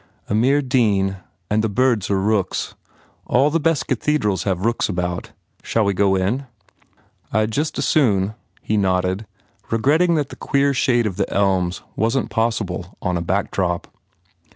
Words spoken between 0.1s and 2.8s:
"A mere dean. And the birds are rooks.